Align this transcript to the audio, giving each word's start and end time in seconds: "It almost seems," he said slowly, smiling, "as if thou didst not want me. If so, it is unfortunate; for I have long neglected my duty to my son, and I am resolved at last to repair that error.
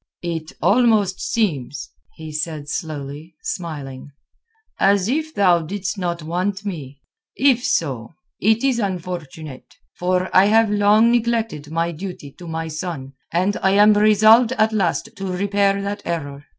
"It 0.23 0.51
almost 0.63 1.19
seems," 1.21 1.91
he 2.15 2.31
said 2.31 2.67
slowly, 2.67 3.35
smiling, 3.43 4.09
"as 4.79 5.07
if 5.07 5.31
thou 5.35 5.61
didst 5.61 5.95
not 5.99 6.23
want 6.23 6.65
me. 6.65 6.99
If 7.35 7.63
so, 7.63 8.15
it 8.39 8.63
is 8.63 8.79
unfortunate; 8.79 9.75
for 9.99 10.35
I 10.35 10.45
have 10.45 10.71
long 10.71 11.11
neglected 11.11 11.69
my 11.69 11.91
duty 11.91 12.31
to 12.39 12.47
my 12.47 12.67
son, 12.67 13.13
and 13.31 13.57
I 13.61 13.73
am 13.73 13.93
resolved 13.93 14.53
at 14.53 14.73
last 14.73 15.09
to 15.17 15.25
repair 15.27 15.79
that 15.83 16.01
error. 16.03 16.45